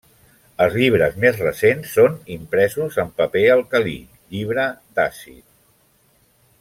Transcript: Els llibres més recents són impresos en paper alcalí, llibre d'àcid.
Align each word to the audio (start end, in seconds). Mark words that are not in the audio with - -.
Els 0.63 0.77
llibres 0.83 1.17
més 1.25 1.35
recents 1.41 1.91
són 1.99 2.17
impresos 2.37 2.97
en 3.03 3.13
paper 3.21 3.45
alcalí, 3.57 3.95
llibre 4.33 4.65
d'àcid. 4.97 5.45